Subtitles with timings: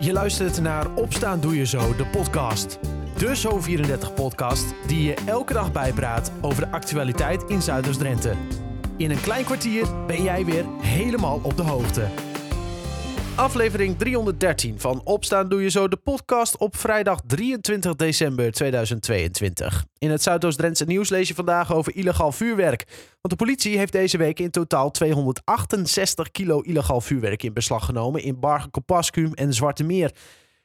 [0.00, 2.78] Je luistert naar Opstaan Doe Je Zo, de podcast.
[3.16, 8.34] De Zo34-podcast die je elke dag bijpraat over de actualiteit in Zuiders-Drenthe.
[8.96, 12.27] In een klein kwartier ben jij weer helemaal op de hoogte.
[13.38, 19.84] Aflevering 313 van Opstaan Doe Je Zo, de podcast op vrijdag 23 december 2022.
[19.98, 22.84] In het Zuidoost-Drentse nieuws lees je vandaag over illegaal vuurwerk.
[23.20, 28.22] Want de politie heeft deze week in totaal 268 kilo illegaal vuurwerk in beslag genomen
[28.22, 30.12] in Bargen-Kopaskum en Zwarte Meer.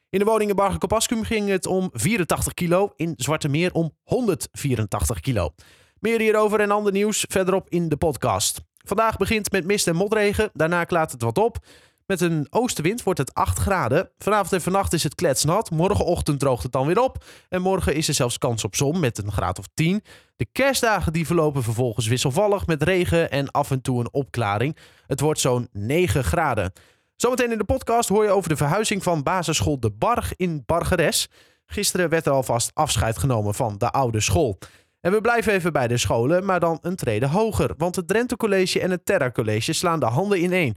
[0.10, 5.20] In de woning in Bargen-Kopaskum ging het om 84 kilo, in Zwarte Meer om 184
[5.20, 5.54] kilo.
[6.00, 8.62] Meer hierover en ander nieuws verderop in de podcast.
[8.78, 11.58] Vandaag begint met mist en motregen, daarna klaart het wat op.
[12.06, 14.10] Met een oostenwind wordt het 8 graden.
[14.18, 15.72] Vanavond en vannacht is het kletsnat.
[15.72, 17.24] Morgenochtend droogt het dan weer op.
[17.50, 20.04] En morgen is er zelfs kans op zon met een graad of 10.
[20.36, 24.78] De kerstdagen die verlopen vervolgens wisselvallig met regen en af en toe een opklaring.
[25.08, 26.72] Het wordt zo'n 9 graden.
[27.16, 31.28] Zometeen in de podcast hoor je over de verhuizing van basisschool De Barg in Bargeres.
[31.66, 34.58] Gisteren werd er alvast afscheid genomen van de oude school.
[35.02, 37.74] En we blijven even bij de scholen, maar dan een trede hoger.
[37.78, 40.76] Want het Drenthe College en het Terra College slaan de handen in één.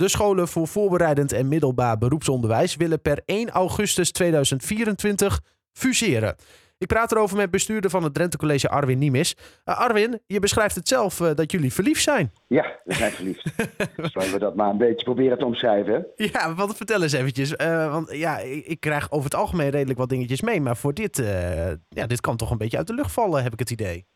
[0.00, 5.40] De scholen voor voorbereidend en middelbaar beroepsonderwijs willen per 1 augustus 2024
[5.72, 6.36] fuseren.
[6.78, 9.36] Ik praat erover met bestuurder van het Drenthe College Arwin Niemis.
[9.64, 12.32] Uh, Arwin, je beschrijft het zelf uh, dat jullie verliefd zijn.
[12.46, 13.52] Ja, we zijn verliefd.
[14.12, 16.06] Zullen we dat maar een beetje proberen te omschrijven?
[16.16, 17.54] Ja, wat vertel eens eventjes.
[17.56, 20.60] Uh, want ja, ik, ik, krijg over het algemeen redelijk wat dingetjes mee.
[20.60, 21.16] Maar voor dit,
[21.88, 24.06] ja, dit kan toch een beetje uit de lucht vallen, heb ik het idee.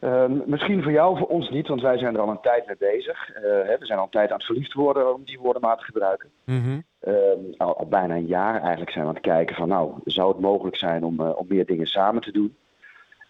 [0.00, 2.76] Uh, misschien voor jou, voor ons niet, want wij zijn er al een tijd mee
[2.78, 3.30] bezig.
[3.36, 5.76] Uh, hè, we zijn al een tijd aan het verliefd worden, om die woorden maar
[5.76, 6.28] te gebruiken.
[6.44, 6.84] Mm -hmm.
[7.04, 7.14] uh,
[7.56, 10.40] al, al, bijna een jaar eigenlijk zijn we aan het kijken van, nou, zou het
[10.40, 12.56] mogelijk zijn om, eh, om meer dingen samen te doen?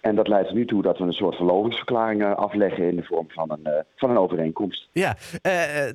[0.00, 3.30] En dat leidt er nu toe dat we een soort verlovingsverklaring afleggen in de vorm
[3.30, 4.88] van een, van een overeenkomst.
[4.92, 5.16] Ja,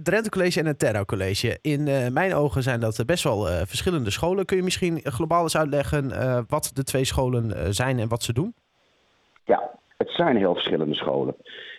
[0.04, 1.58] Drenthe College en het Terra College.
[1.62, 4.46] In mijn ogen zijn dat best wel verschillende scholen.
[4.46, 6.10] Kun je misschien globaal eens uitleggen
[6.48, 8.54] wat de twee scholen zijn en wat ze doen?
[9.44, 11.36] Ja, het zijn heel verschillende scholen.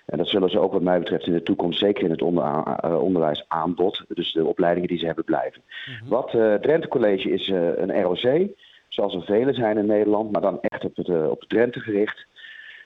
[0.07, 3.03] En dat zullen ze ook wat mij betreft in de toekomst, zeker in het uh,
[3.03, 5.63] onderwijsaanbod, dus de opleidingen die ze hebben blijven.
[5.65, 6.09] Mm -hmm.
[6.09, 8.49] Wat uh, Drenthe College is uh, een ROC,
[8.89, 12.27] zoals er vele zijn in Nederland, maar dan echt op, het, op Drenthe gericht.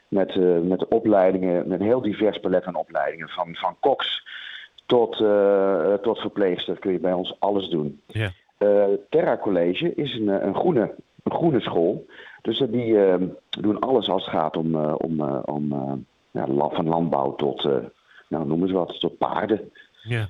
[0.09, 3.29] Met, met opleidingen, met een heel divers palet aan opleidingen.
[3.29, 4.27] Van, van koks
[4.87, 5.17] tot,
[6.03, 8.01] tot verpleegster kun je bij ons alles doen.
[8.07, 8.31] Yeah.
[9.09, 12.07] Terra College is een, een, groene, een groene school.
[12.43, 13.15] Dus die uh,
[13.51, 17.69] doen alles als het gaat om, uh, om, uh, om ja, van landbouw tot,
[18.29, 19.71] nou, noem eens wat, tot paarden.
[20.03, 20.29] Ja.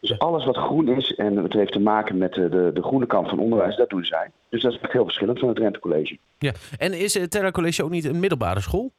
[0.00, 3.06] Dus alles wat groen is en het heeft te maken met de, de, de groene
[3.06, 4.30] kant van onderwijs, dat doen zij.
[4.48, 6.18] Dus dat is echt heel verschillend van het Drenthe College.
[6.38, 8.92] Ja, en is het Terra College ook niet een middelbare school?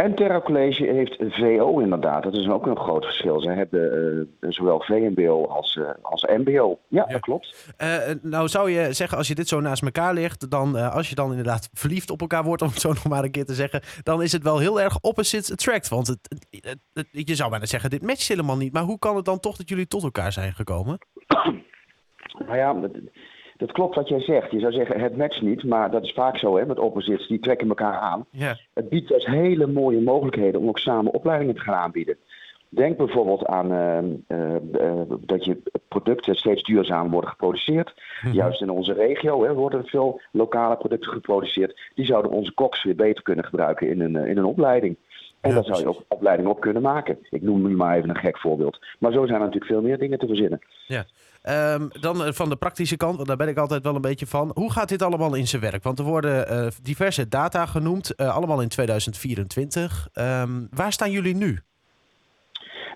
[0.00, 2.22] En Terra College heeft VO inderdaad.
[2.22, 3.40] Dat is ook een groot verschil.
[3.40, 6.78] Ze hebben uh, zowel VMBO als, uh, als MBO.
[6.88, 7.12] Ja, ja.
[7.12, 7.74] dat klopt.
[7.82, 11.14] Uh, nou zou je zeggen, als je dit zo naast elkaar ligt, dan als je
[11.14, 13.80] dan inderdaad verliefd op elkaar wordt, om het zo nog maar een keer te zeggen,
[14.02, 15.88] dan is het wel heel erg opposite attract.
[15.88, 18.72] Want het, het, het, je zou bijna zeggen, dit matcht helemaal niet.
[18.72, 20.98] Maar hoe kan het dan toch dat jullie tot elkaar zijn gekomen?
[22.46, 22.72] Nou ja,
[23.60, 24.50] dat klopt wat jij zegt.
[24.50, 27.38] Je zou zeggen, het matcht niet, maar dat is vaak zo hè, met opposites, die
[27.38, 28.26] trekken elkaar aan.
[28.74, 32.16] Het biedt dus hele mooie mogelijkheden om ook samen opleidingen te gaan aanbieden.
[32.68, 37.94] Denk bijvoorbeeld aan uh, uh, uh, dat je producten steeds duurzamer worden geproduceerd.
[37.94, 38.38] Mm-hmm.
[38.38, 41.80] Juist in onze regio hè, worden veel lokale producten geproduceerd.
[41.94, 44.96] Die zouden onze koks weer beter kunnen gebruiken in een, in een opleiding.
[45.40, 47.18] En ja, daar zou je ook opleiding op kunnen maken.
[47.30, 48.78] Ik noem nu maar even een gek voorbeeld.
[48.98, 50.60] Maar zo zijn er natuurlijk veel meer dingen te verzinnen.
[50.86, 51.04] Ja.
[51.74, 54.50] Um, dan van de praktische kant, want daar ben ik altijd wel een beetje van.
[54.54, 55.82] Hoe gaat dit allemaal in zijn werk?
[55.82, 60.08] Want er worden uh, diverse data genoemd, uh, allemaal in 2024.
[60.14, 61.58] Um, waar staan jullie nu?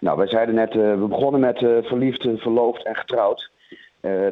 [0.00, 3.50] Nou, wij zeiden net, uh, we begonnen met verliefd, verloofd en getrouwd.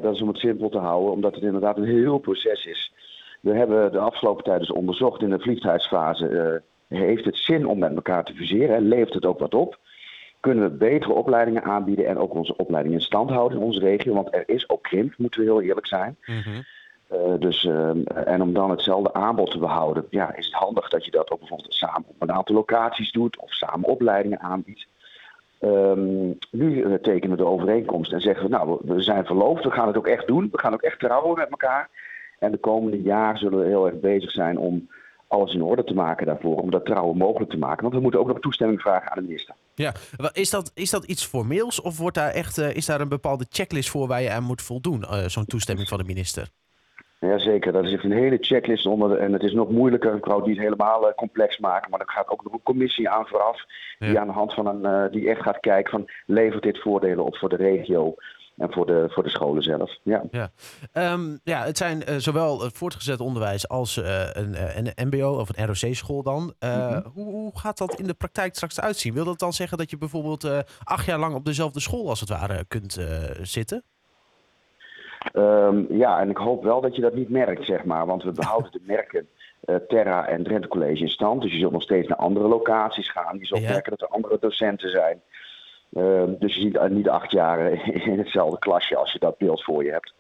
[0.03, 2.93] dat is om het simpel te houden, omdat het inderdaad een heel proces is.
[3.41, 6.63] We hebben de afgelopen tijd dus onderzocht in de verliefdheidsfase
[6.95, 8.77] heeft het zin om met elkaar te fuseren?
[8.77, 9.79] En levert het ook wat op?
[10.41, 14.15] Kunnen we betere opleidingen aanbieden en ook onze opleidingen in stand houden in onze regio?
[14.15, 16.17] Want er is ook krimp, moeten we heel eerlijk zijn.
[16.27, 16.65] Mm-hmm.
[17.13, 17.91] Uh, dus, uh,
[18.25, 21.39] en om dan hetzelfde aanbod te behouden, ja, is het handig dat je dat ook
[21.39, 24.87] bijvoorbeeld samen op een aantal locaties doet of samen opleidingen aanbiedt.
[25.61, 29.71] Um, nu uh, tekenen we de overeenkomst en zeggen we, nou, we zijn verloofd, we
[29.71, 31.89] gaan het ook echt doen, we gaan ook echt trouwen met elkaar.
[32.39, 34.89] En de komende jaar zullen we heel erg bezig zijn om
[35.33, 37.83] alles in orde te maken daarvoor, om dat trouwen mogelijk te maken.
[37.83, 39.55] Want we moeten ook nog toestemming vragen aan de minister.
[39.75, 39.93] Ja,
[40.33, 43.47] is dat, is dat iets formeels of wordt daar echt, uh, is daar een bepaalde
[43.49, 46.49] checklist voor waar je aan moet voldoen, uh, zo'n toestemming van de minister?
[47.21, 50.15] Jazeker, dat is echt een hele checklist onder de, en het is nog moeilijker.
[50.17, 53.09] Ik wou het niet helemaal uh, complex maken, maar er gaat ook nog een commissie
[53.09, 53.65] aan vooraf.
[53.99, 54.07] Ja.
[54.07, 57.37] Die aan de hand van een, die echt gaat kijken van levert dit voordelen op
[57.37, 58.15] voor de regio.
[58.57, 59.99] En voor de, voor de scholen zelf.
[60.03, 60.51] Ja, ja.
[60.93, 66.23] Ehm, ja het zijn zowel het voortgezet onderwijs als een, een MBO of een ROC-school
[66.23, 66.55] dan.
[66.61, 67.03] Mhm.
[67.15, 69.15] hoe, hoe, gaat dat in de praktijk straks uitzien?
[69.15, 72.29] Wil dat dan zeggen dat je bijvoorbeeld acht jaar lang op dezelfde school als het
[72.29, 72.99] ware kunt
[73.43, 73.85] zitten?
[75.33, 78.07] Um, ja, en ik hoop wel dat je dat niet merkt, zeg maar.
[78.07, 79.29] Want we behouden de merken
[79.65, 81.43] uh, Terra en Drenthe College in stand.
[81.43, 83.39] Dus je zult nog steeds naar andere locaties gaan.
[83.39, 85.23] Je zult merken dat er andere docenten zijn.
[85.93, 87.73] Uh, dus je ziet niet acht jaar
[88.11, 90.15] in hetzelfde klasje als je dat beeld voor je hebt.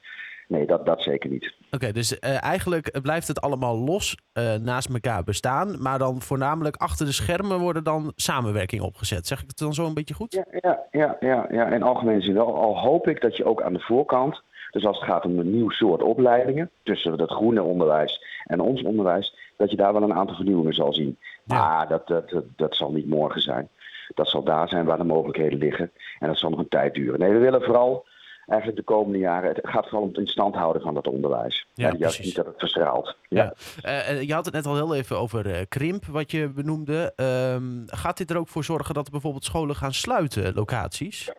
[0.48, 1.54] Nee, dat, dat zeker niet.
[1.70, 5.82] Oké, dus uh, eigenlijk blijft het allemaal los uh, naast elkaar bestaan.
[5.82, 9.26] Maar dan voornamelijk achter de schermen worden dan samenwerking opgezet.
[9.26, 10.32] Zeg ik het dan zo een beetje goed?
[10.32, 11.66] Ja, ja, ja, ja, ja.
[11.66, 12.54] in algemene zin wel.
[12.54, 14.42] Al hoop ik dat je ook aan de voorkant
[14.72, 18.82] dus als het gaat om een nieuw soort opleidingen, tussen het groene onderwijs en ons
[18.82, 21.18] onderwijs, dat je daar wel een aantal vernieuwingen zal zien.
[21.44, 23.68] Maar dat, dat, dat, zal niet morgen zijn.
[24.14, 25.92] Dat zal daar zijn waar de mogelijkheden liggen.
[26.18, 27.20] En dat zal nog een tijd duren.
[27.20, 28.06] Nee, we willen vooral
[28.46, 29.48] eigenlijk de komende jaren.
[29.48, 31.66] Het gaat vooral om het in stand houden van dat onderwijs.
[31.74, 33.16] Ja, ja juist niet dat het verstraalt.
[33.28, 33.54] Ja.
[33.84, 37.12] Uh, je had het net al heel even over uh, krimp, wat je benoemde.
[37.16, 37.56] Uh,
[37.86, 41.32] gaat dit er ook voor zorgen dat bijvoorbeeld scholen gaan sluiten, locaties?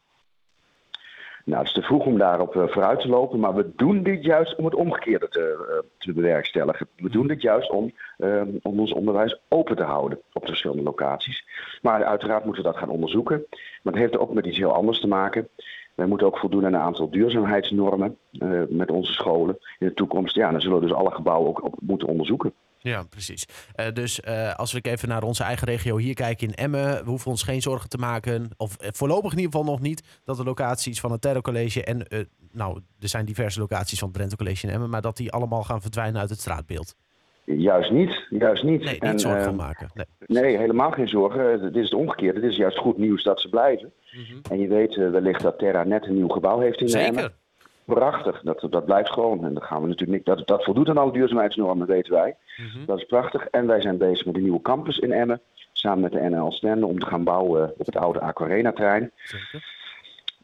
[1.45, 4.55] Nou, het is te vroeg om daarop vooruit te lopen, maar we doen dit juist
[4.55, 6.87] om het omgekeerde te, te bewerkstelligen.
[6.95, 10.83] We doen dit juist om, uh, om ons onderwijs open te houden op de verschillende
[10.83, 11.45] locaties.
[11.81, 13.45] Maar uiteraard moeten we dat gaan onderzoeken.
[13.81, 15.49] Maar het heeft ook met iets heel anders te maken.
[15.95, 18.17] Wij moeten ook voldoen aan een aantal duurzaamheidsnormen
[18.69, 19.57] met onze scholen.
[19.79, 22.53] In de toekomst, ja, dan zullen we dus alle gebouwen ook, ook moeten onderzoeken.
[22.77, 23.45] Ja, precies.
[23.75, 27.09] Uh, dus uh, als we even naar onze eigen regio hier kijken in Emmen, we
[27.09, 30.43] hoeven ons geen zorgen te maken, of voorlopig in ieder geval nog niet, dat de
[30.43, 34.67] locaties van het Terror College en, nou, er zijn diverse locaties van het Drenthe College
[34.67, 36.95] in Emmen, maar dat die allemaal gaan verdwijnen uit het straatbeeld.
[37.45, 38.83] Juist niet, juist niet.
[38.83, 39.89] Nee, niet zorgen van maken.
[39.93, 40.05] Nee.
[40.43, 40.57] nee.
[40.57, 41.61] helemaal geen zorgen.
[41.61, 42.39] Dit is het omgekeerde.
[42.39, 43.93] Dit is juist goed nieuws dat ze blijven.
[44.11, 44.41] Mm -hmm.
[44.51, 47.07] En je weet wellicht dat Terra net een nieuw gebouw heeft in Zeker.
[47.07, 47.33] Emmen.
[47.85, 49.45] Prachtig, dat, dat blijft gewoon.
[49.45, 52.35] En dan gaan we natuurlijk niet, dat, dat voldoet aan alle duurzaamheidsnormen, weten wij.
[52.57, 52.85] Mhm.
[52.85, 53.47] Dat is prachtig.
[53.47, 55.41] En wij zijn bezig met een nieuwe campus in Emmen,
[55.71, 59.11] samen met de NL Stende, om te gaan bouwen op het oude Aquarena-terrein.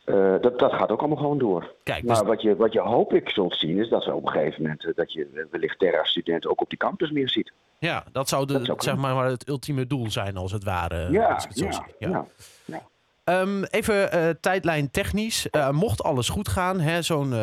[0.10, 1.74] Uh, dat, dat gaat ook allemaal gewoon door.
[1.84, 2.18] Kijk, dus...
[2.18, 4.62] Maar wat je, wat je hoop ik zult zien, is dat we op een gegeven
[4.62, 7.52] moment uh, dat je wellicht Terra-studenten ook op die campus meer ziet.
[7.80, 11.12] Ja, dat zou, de, zeg maar, het ultieme doel zijn, als het ware.
[11.12, 12.26] Ja, als ik het ja, ja.
[12.66, 13.42] ja.
[13.42, 15.48] Um, even uh, tijdlijn technisch.
[15.72, 17.34] Mocht alles goed gaan, zo'n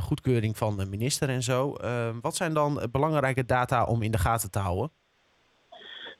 [0.00, 1.74] goedkeuring van de minister en zo.
[1.74, 4.90] Ehm, wat zijn dan belangrijke data om in de gaten te houden?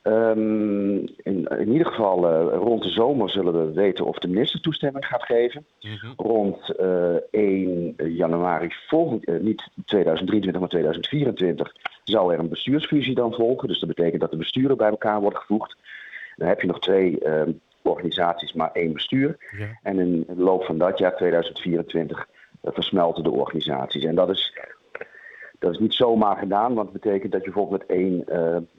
[0.03, 5.06] Um, in, in, ieder geval rond de zomer zullen we weten of de minister toestemming
[5.06, 5.67] gaat geven.
[5.81, 6.12] Mm -hmm.
[6.17, 6.75] Rond
[7.31, 11.73] 1 januari volgend, niet 2023, maar 2024
[12.05, 13.69] zou er een bestuursfusie dan volgen.
[13.69, 15.77] Dus dat betekent dat de besturen bij elkaar worden gevoegd.
[16.37, 17.19] Dan heb je nog twee
[17.89, 19.37] organisaties maar één bestuur.
[19.59, 19.79] Ja.
[19.83, 22.29] En in de loop van dat jaar, 2024,
[22.62, 24.05] uh, versmelten de organisaties.
[24.05, 24.59] En dat is,
[25.58, 28.25] dat is niet zomaar gedaan, want het betekent dat je bijvoorbeeld met één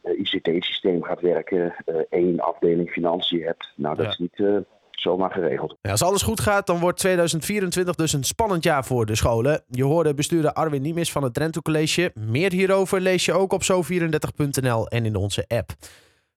[0.03, 3.73] uh, ICT-systeem gaat werken, uh, één afdeling financiën hebt.
[3.75, 4.11] Nou, dat ja.
[4.11, 4.65] is niet
[5.01, 5.75] zomaar geregeld.
[5.81, 9.63] Ja, als alles goed gaat, dan wordt 2024 dus een spannend jaar voor de scholen.
[9.67, 12.11] Je hoorde bestuurder Arwin Niemis van het Drenthe College.
[12.13, 15.69] Meer hierover lees je ook op zo34.nl en in onze app.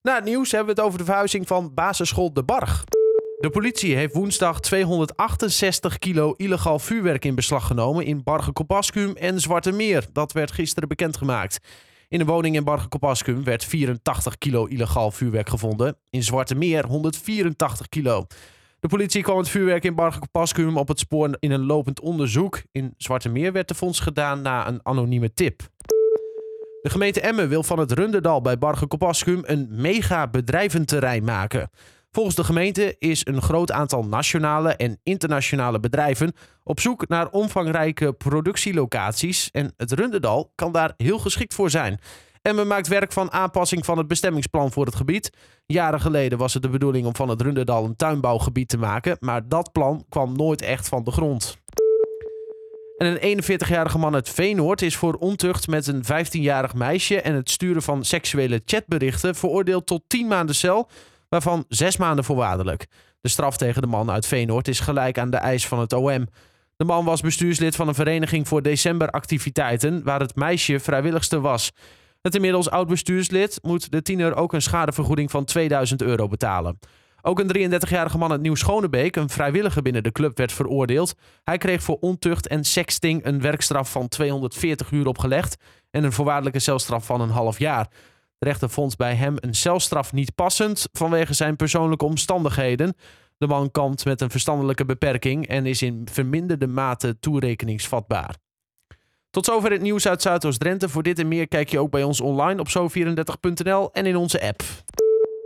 [0.02, 2.84] Na het nieuws hebben we het over de verhuizing van basisschool De Barg.
[3.42, 9.72] De politie heeft woensdag 268 kilo illegaal vuurwerk in beslag genomen in Bargen-Kopaskum en Zwarte
[9.72, 10.06] Meer.
[10.12, 11.58] Dat werd gisteren bekendgemaakt.
[12.08, 15.96] In een woning in Bargen-Kopaskum werd 84 kilo illegaal vuurwerk gevonden.
[16.10, 18.26] In Zwarte Meer 184 kilo.
[18.80, 22.62] De politie kwam het vuurwerk in Bargen-Kopaskum op het spoor in een lopend onderzoek.
[22.72, 25.68] In Zwarte Meer werd de fonds gedaan na een anonieme tip.
[26.82, 31.70] De gemeente Emmen wil van het Runderdal bij Bargen-Kopaskum een mega bedrijventerrein maken.
[32.14, 36.32] Volgens de gemeente is een groot aantal nationale en internationale bedrijven
[36.64, 42.00] op zoek naar omvangrijke productielocaties en het Runderdal kan daar heel geschikt voor zijn.
[42.42, 45.30] Emmen maakt werk van aanpassing van het bestemmingsplan voor het gebied.
[45.66, 49.48] Jaren geleden was het de bedoeling om van het Runderdal een tuinbouwgebied te maken, maar
[49.48, 51.56] dat plan kwam nooit echt van de grond.
[52.96, 57.50] En een 41-jarige man uit Veenoord is voor ontucht met een 15-jarig meisje en het
[57.50, 60.88] sturen van seksuele chatberichten veroordeeld tot 10 maanden cel,
[61.32, 62.86] waarvan 6 maanden voorwaardelijk.
[63.20, 66.28] De straf tegen de man uit Veenoord is gelijk aan de eis van het OM.
[66.76, 71.72] De man was bestuurslid van een vereniging voor decemberactiviteiten, waar het meisje vrijwilligste was.
[72.22, 76.78] Het inmiddels oud bestuurslid moet de tiener ook een schadevergoeding van 2000 euro betalen.
[77.22, 81.14] Ook een 33-jarige man uit Nieuw-Schonebeek, een vrijwilliger binnen de club, werd veroordeeld.
[81.44, 85.56] Hij kreeg voor ontucht en sexting een werkstraf van 240 uur opgelegd
[85.90, 87.88] en een voorwaardelijke celstraf van een half jaar.
[88.42, 92.94] De rechter vond bij hem een celstraf niet passend vanwege zijn persoonlijke omstandigheden.
[93.38, 98.36] De man kampt met een verstandelijke beperking en is in verminderde mate toerekeningsvatbaar.
[99.30, 100.88] Tot zover het nieuws uit Zuidoost-Drenthe.
[100.88, 104.42] Voor dit en meer kijk je ook bij ons online op zo34.nl en in onze
[104.42, 104.62] app.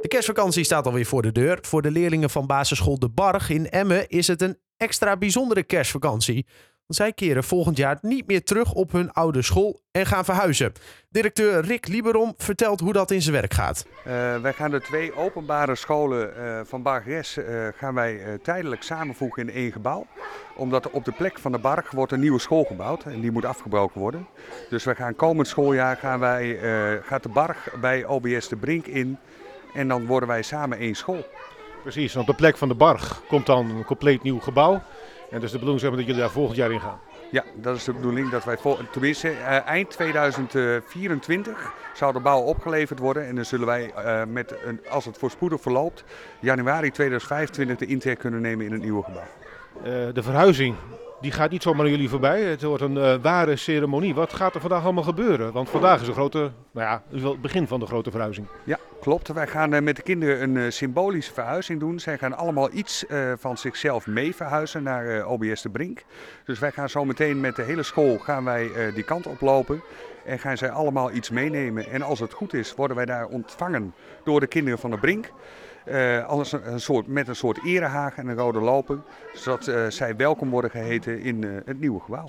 [0.00, 1.58] De kerstvakantie staat alweer voor de deur.
[1.62, 6.46] Voor de leerlingen van basisschool De Barg in Emmen is het een extra bijzondere kerstvakantie.
[6.86, 10.72] Zij keren volgend jaar niet meer terug op hun oude school en gaan verhuizen.
[11.08, 13.86] Directeur Rick Lieberom vertelt hoe dat in zijn werk gaat.
[13.98, 14.04] Uh,
[14.40, 19.54] wij gaan de twee openbare scholen uh, van Bargeres uh, gaan wij tijdelijk samenvoegen in
[19.54, 20.06] één gebouw.
[20.56, 23.44] Omdat op de plek van de Barg wordt een nieuwe school gebouwd en die moet
[23.44, 24.26] afgebroken worden.
[24.68, 26.58] Dus we gaan komend schooljaar gaan wij,
[27.02, 29.18] gaat de Barg bij OBS de Brink in
[29.74, 31.26] en dan worden wij samen één school.
[31.82, 34.82] Precies, op de plek van de Barg komt dan een compleet nieuw gebouw.
[35.30, 36.98] En dus de bedoeling zeg maar, dat jullie daar volgend jaar in gaan?
[37.30, 38.30] Ja, dat is de bedoeling.
[38.30, 38.56] Dat wij
[38.90, 43.26] tenminste uh, eind 2024 zou de bouw opgeleverd worden.
[43.26, 46.04] En dan zullen wij, uh, met een, als het voorspoedig verloopt,
[46.40, 49.22] januari 2025 de intrek kunnen nemen in het nieuwe gebouw.
[49.78, 50.74] Uh, de verhuizing,
[51.20, 52.42] die gaat niet zomaar jullie voorbij.
[52.42, 54.14] Het wordt een ware ceremonie.
[54.14, 55.52] Wat gaat er vandaag allemaal gebeuren?
[55.52, 58.46] Want vandaag is een grote, nou ja, het begin van de grote verhuizing.
[58.64, 59.28] Ja, klopt.
[59.28, 62.00] Wij gaan uh, met de kinderen een uh, symbolische verhuizing doen.
[62.00, 63.04] Zij gaan allemaal iets
[63.36, 66.04] van zichzelf mee verhuizen naar OBS de Brink.
[66.44, 69.82] Dus wij gaan zo meteen met de hele school gaan wij die kant oplopen.
[70.24, 71.90] En gaan zij allemaal iets meenemen.
[71.90, 73.94] En als het goed is, worden wij daar ontvangen
[74.24, 75.30] door de kinderen van de Brink.
[75.88, 79.04] Uh, een, soort, met een soort erehaag en een rode lopen.
[79.34, 82.28] Zodat zij welkom worden geheten in het nieuwe gebouw.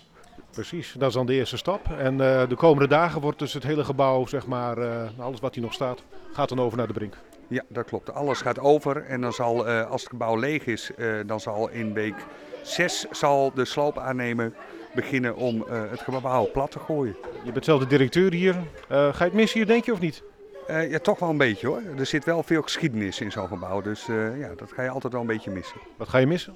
[0.57, 1.91] Precies, dat is dan de eerste stap.
[1.97, 4.77] En de komende dagen wordt dus het hele gebouw, zeg maar,
[5.19, 7.17] alles wat hier nog staat, gaat dan over naar de brink.
[7.47, 8.13] Ja, dat klopt.
[8.13, 9.05] Alles gaat over.
[9.05, 10.91] En dan zal, als het gebouw leeg is,
[11.25, 12.15] dan zal in week
[12.63, 14.53] 6 zal de sloopaannemer
[14.95, 17.15] beginnen om het gebouw plat te gooien.
[17.43, 18.53] Je bent zelf de directeur hier.
[18.87, 20.23] ga je het missen hier, denk je, of niet?
[20.69, 21.81] Uh, ja, toch wel een beetje hoor.
[21.97, 25.13] Er zit wel veel geschiedenis in zo'n gebouw, dus uh, ja, dat ga je altijd
[25.13, 25.79] wel een beetje missen.
[25.97, 26.53] Wat ga je missen?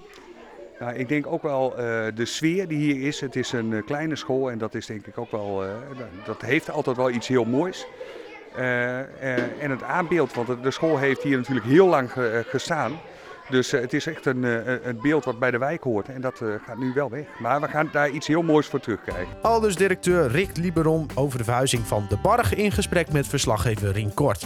[0.96, 1.78] Ik denk ook wel uh,
[2.16, 3.22] de sfeer die hier is.
[3.22, 5.64] Het is een kleine school en dat is denk ik ook wel,
[6.26, 7.88] dat heeft altijd wel iets heel moois.
[8.56, 12.12] en het aanbeeld, want de school heeft hier natuurlijk heel lang
[12.48, 12.92] gestaan.
[13.50, 14.44] Dus het is echt een,
[14.88, 16.10] een beeld wat bij de wijk hoort.
[16.10, 17.26] En dat gaat nu wel weg.
[17.40, 19.36] Maar we gaan daar iets heel moois voor terugkrijgen.
[19.42, 23.92] Al dus directeur Rick Liberon over de verhuizing van De Barg in gesprek met verslaggever
[23.92, 24.46] Rien Kort.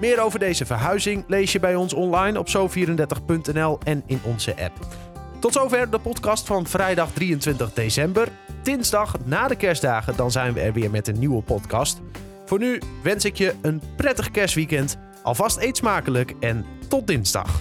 [0.00, 5.05] Meer over deze verhuizing lees je bij ons online op zo34.nl en in onze app.
[5.40, 8.28] Tot zover de podcast van vrijdag 23 december.
[8.62, 12.00] Dinsdag na de kerstdagen dan zijn we er weer met een nieuwe podcast.
[12.44, 14.96] Voor nu wens ik je een prettig kerstweekend.
[15.22, 17.60] Alvast eet smakelijk en tot dinsdag.